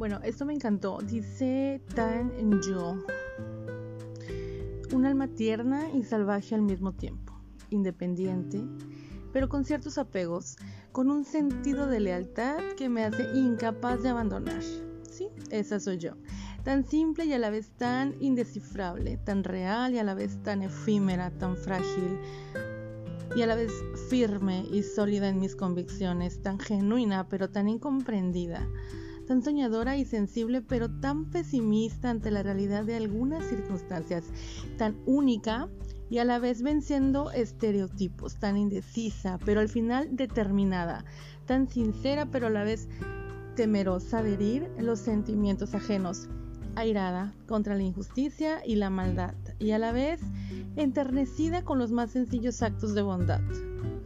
[0.00, 0.96] Bueno, esto me encantó.
[1.06, 2.32] Dice Tan
[2.62, 2.96] Yo.
[4.94, 7.34] Un alma tierna y salvaje al mismo tiempo,
[7.68, 8.62] independiente,
[9.30, 10.56] pero con ciertos apegos,
[10.92, 14.62] con un sentido de lealtad que me hace incapaz de abandonar.
[15.02, 16.12] Sí, esa soy yo.
[16.64, 20.62] Tan simple y a la vez tan indescifrable, tan real y a la vez tan
[20.62, 22.18] efímera, tan frágil
[23.36, 23.70] y a la vez
[24.08, 28.66] firme y sólida en mis convicciones, tan genuina pero tan incomprendida,
[29.30, 34.24] tan soñadora y sensible pero tan pesimista ante la realidad de algunas circunstancias,
[34.76, 35.68] tan única
[36.10, 41.04] y a la vez venciendo estereotipos, tan indecisa, pero al final determinada,
[41.46, 42.88] tan sincera, pero a la vez
[43.54, 46.28] temerosa de herir los sentimientos ajenos,
[46.74, 50.20] airada contra la injusticia y la maldad, y a la vez
[50.74, 53.42] enternecida con los más sencillos actos de bondad.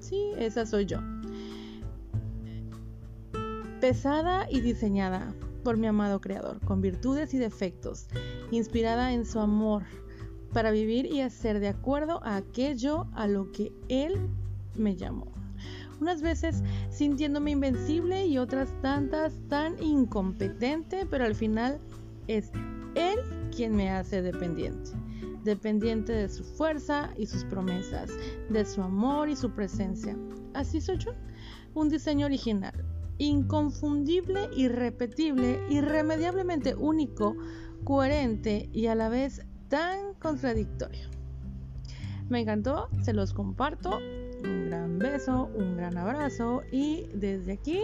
[0.00, 1.11] Sí, esa soy yo.
[3.82, 8.06] Pesada y diseñada por mi amado Creador, con virtudes y defectos,
[8.52, 9.82] inspirada en su amor,
[10.52, 14.28] para vivir y hacer de acuerdo a aquello a lo que Él
[14.76, 15.26] me llamó.
[16.00, 21.80] Unas veces sintiéndome invencible y otras tantas tan incompetente, pero al final
[22.28, 22.52] es
[22.94, 23.18] Él
[23.50, 24.92] quien me hace dependiente.
[25.42, 28.12] Dependiente de su fuerza y sus promesas,
[28.48, 30.16] de su amor y su presencia.
[30.54, 31.10] Así soy yo.
[31.74, 37.36] Un diseño original, inconfundible, irrepetible, irremediablemente único,
[37.84, 41.08] coherente y a la vez tan contradictorio.
[42.28, 43.98] Me encantó, se los comparto.
[44.44, 47.80] Un gran beso, un gran abrazo y desde aquí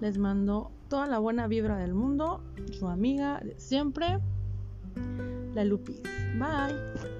[0.00, 2.42] les mando toda la buena vibra del mundo.
[2.72, 4.18] Su amiga de siempre,
[5.54, 6.02] la Lupis.
[6.38, 7.15] Bye.